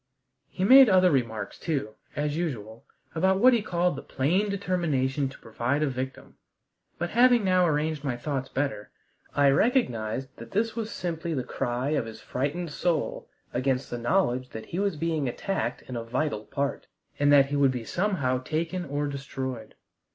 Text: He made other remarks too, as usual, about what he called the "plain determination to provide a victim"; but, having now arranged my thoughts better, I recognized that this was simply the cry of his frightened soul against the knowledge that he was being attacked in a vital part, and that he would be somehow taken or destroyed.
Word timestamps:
He 0.49 0.63
made 0.63 0.89
other 0.89 1.11
remarks 1.11 1.59
too, 1.59 1.93
as 2.15 2.35
usual, 2.35 2.85
about 3.13 3.37
what 3.37 3.53
he 3.53 3.61
called 3.61 3.95
the 3.95 4.01
"plain 4.01 4.49
determination 4.49 5.29
to 5.29 5.37
provide 5.37 5.83
a 5.83 5.87
victim"; 5.89 6.37
but, 6.97 7.11
having 7.11 7.43
now 7.43 7.67
arranged 7.67 8.03
my 8.03 8.17
thoughts 8.17 8.49
better, 8.49 8.89
I 9.35 9.51
recognized 9.51 10.35
that 10.37 10.49
this 10.53 10.75
was 10.75 10.89
simply 10.89 11.35
the 11.35 11.43
cry 11.43 11.89
of 11.89 12.07
his 12.07 12.19
frightened 12.19 12.71
soul 12.71 13.29
against 13.53 13.91
the 13.91 13.99
knowledge 13.99 14.49
that 14.49 14.65
he 14.65 14.79
was 14.79 14.95
being 14.95 15.29
attacked 15.29 15.83
in 15.83 15.95
a 15.95 16.03
vital 16.03 16.45
part, 16.45 16.87
and 17.19 17.31
that 17.31 17.51
he 17.51 17.55
would 17.55 17.69
be 17.71 17.83
somehow 17.85 18.39
taken 18.41 18.85
or 18.85 19.05
destroyed. 19.05 19.75